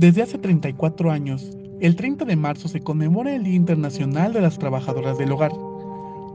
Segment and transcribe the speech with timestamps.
[0.00, 4.58] Desde hace 34 años, el 30 de marzo se conmemora el Día Internacional de las
[4.58, 5.52] Trabajadoras del Hogar.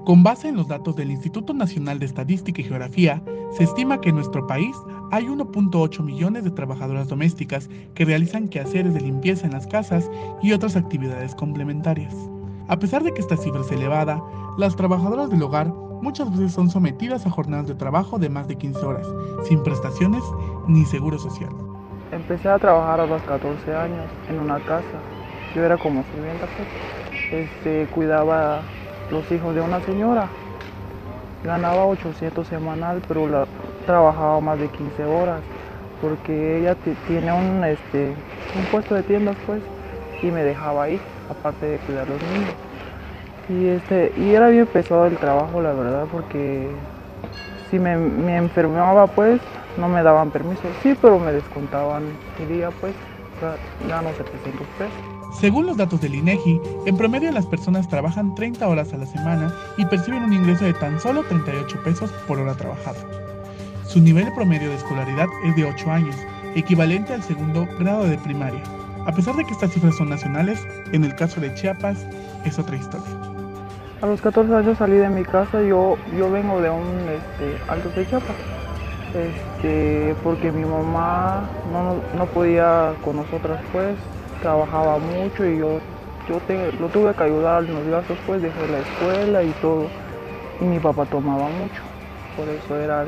[0.05, 3.23] Con base en los datos del Instituto Nacional de Estadística y Geografía,
[3.57, 4.75] se estima que en nuestro país
[5.11, 10.11] hay 1.8 millones de trabajadoras domésticas que realizan quehaceres de limpieza en las casas
[10.43, 12.13] y otras actividades complementarias.
[12.67, 14.21] A pesar de que esta cifra es elevada,
[14.59, 15.73] las trabajadoras del hogar
[16.03, 19.07] muchas veces son sometidas a jornadas de trabajo de más de 15 horas,
[19.47, 20.21] sin prestaciones
[20.67, 21.49] ni seguro social.
[22.11, 24.99] Empecé a trabajar a los 14 años en una casa.
[25.55, 26.67] Yo era como sirvienta, pues.
[27.31, 28.61] Este, cuidaba
[29.11, 30.27] los hijos de una señora.
[31.43, 33.45] Ganaba 800 semanal, pero la,
[33.85, 35.41] trabajaba más de 15 horas
[36.01, 36.75] porque ella
[37.07, 38.13] tiene un, este,
[38.55, 39.61] un puesto de tiendas pues
[40.21, 40.99] y me dejaba ahí,
[41.29, 42.53] aparte de cuidar los niños.
[43.49, 46.67] Y, este, y era bien pesado el trabajo, la verdad, porque
[47.69, 49.41] si me, me enfermaba pues
[49.77, 52.03] no me daban permiso, sí, pero me descontaban
[52.47, 52.93] día pues,
[53.87, 55.15] gano 700 pesos.
[55.39, 59.53] Según los datos del INEGI, en promedio las personas trabajan 30 horas a la semana
[59.77, 62.97] y perciben un ingreso de tan solo 38 pesos por hora trabajada.
[63.85, 66.15] Su nivel promedio de escolaridad es de 8 años,
[66.55, 68.63] equivalente al segundo grado de primaria.
[69.05, 72.07] A pesar de que estas cifras son nacionales, en el caso de Chiapas
[72.45, 73.34] es otra historia.
[74.01, 77.89] A los 14 años salí de mi casa, yo, yo vengo de un este, alto
[77.89, 78.35] de Chiapas,
[79.13, 83.97] este, porque mi mamá no, no podía con nosotras pues,
[84.41, 85.79] trabajaba mucho y yo,
[86.27, 86.41] yo
[86.77, 89.89] lo tuve que ayudar en los gastos, pues dejé la escuela y todo.
[90.59, 91.81] Y mi papá tomaba mucho,
[92.35, 93.05] por eso era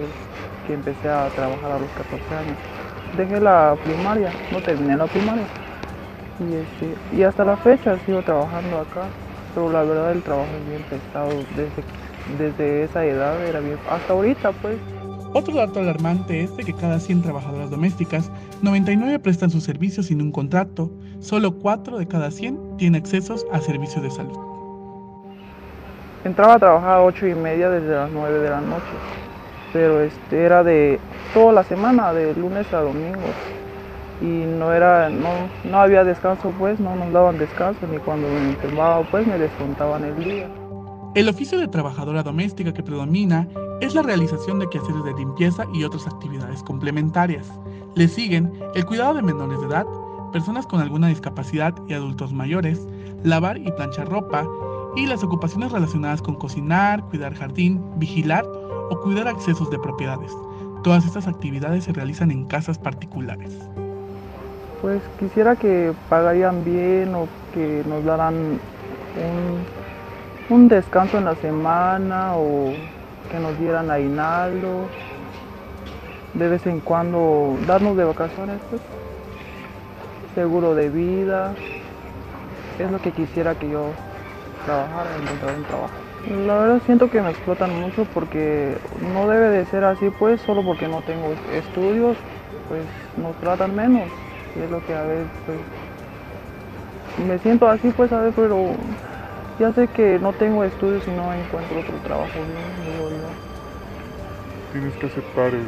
[0.66, 2.58] que empecé a trabajar a los 14 años.
[3.18, 5.48] Dejé la primaria, no terminé la primaria.
[6.40, 9.10] Y, este, y hasta la fecha sigo trabajando acá,
[9.54, 11.30] pero la verdad el trabajo es bien pesado.
[11.56, 11.84] Desde,
[12.38, 14.78] desde esa edad era bien, hasta ahorita pues.
[15.34, 18.32] Otro dato alarmante es de que cada 100 trabajadoras domésticas,
[18.62, 20.90] 99 prestan sus servicios sin un contrato,
[21.20, 24.38] solo 4 de cada 100 tienen accesos a servicios de salud.
[26.24, 28.84] Entraba a trabajar a 8 y media desde las 9 de la noche,
[29.74, 31.00] pero este era de
[31.34, 33.28] toda la semana, de lunes a domingo.
[34.20, 38.52] Y no era, no, no había descanso pues, no nos daban descanso, ni cuando me
[38.52, 40.50] enfermaba pues me descontaban el día.
[41.16, 43.48] El oficio de trabajadora doméstica que predomina
[43.82, 47.52] es la realización de quehaceres de limpieza y otras actividades complementarias.
[47.96, 49.86] Le siguen el cuidado de menores de edad,
[50.32, 52.88] personas con alguna discapacidad y adultos mayores,
[53.24, 54.48] lavar y planchar ropa,
[54.96, 58.46] y las ocupaciones relacionadas con cocinar, cuidar jardín, vigilar
[58.90, 60.32] o cuidar accesos de propiedades.
[60.84, 63.58] Todas estas actividades se realizan en casas particulares.
[64.82, 68.60] Pues quisiera que pagarían bien o que nos daran
[70.50, 72.74] un descanso en la semana o
[73.30, 74.90] que nos dieran aguinaldo,
[76.34, 78.82] de vez en cuando darnos de vacaciones, pues,
[80.36, 81.56] seguro de vida,
[82.78, 83.82] es lo que quisiera que yo
[84.66, 85.94] trabajara, encontrar un trabajo.
[86.46, 90.64] La verdad siento que me explotan mucho porque no debe de ser así pues, solo
[90.64, 92.18] porque no tengo estudios,
[92.70, 92.86] pues
[93.18, 94.04] nos tratan menos,
[94.56, 98.72] es lo que a veces pues, me siento así pues a ver, pero
[99.60, 103.28] ya sé que no tengo estudios y no encuentro otro trabajo bien, digo yo.
[104.72, 105.66] Tienes que aceptar el,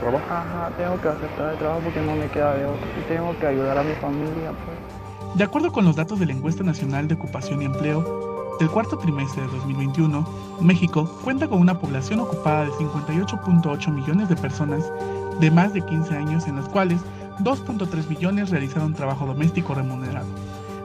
[0.00, 0.24] trabajo.
[0.30, 2.86] Ajá, tengo que aceptar el trabajo porque no me queda de otro.
[3.00, 5.36] Y tengo que ayudar a mi familia, pues.
[5.36, 8.98] De acuerdo con los datos de la Encuesta Nacional de Ocupación y Empleo, del cuarto
[8.98, 10.26] trimestre de 2021,
[10.60, 14.92] México cuenta con una población ocupada de 58.8 millones de personas
[15.40, 17.00] de más de 15 años, en las cuales
[17.42, 20.28] 2.3 millones realizaron trabajo doméstico remunerado.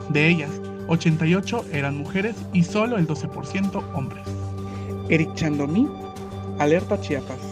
[0.08, 0.50] De ellas,
[0.88, 4.24] 88 eran mujeres y solo el 12% hombres.
[5.08, 5.88] Eric Chandomí,
[6.58, 7.45] Alerta Chiapas.